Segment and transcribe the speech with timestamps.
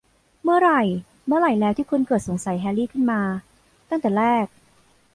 [0.43, 0.81] เมื่อไหร่
[1.27, 3.21] เมื่อไหร่แล้วที่คุณเกิดสงสัยแฮรรี่ขึ้นมา
[3.89, 4.45] ตั้งแต่แรก?